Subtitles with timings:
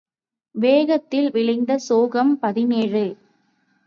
[0.55, 3.05] வேகத்தில் விளைந்த சோகம் பதினேழு.